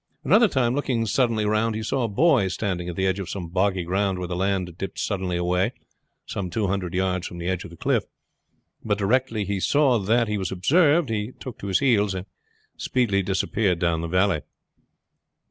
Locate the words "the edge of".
2.95-3.29, 7.37-7.69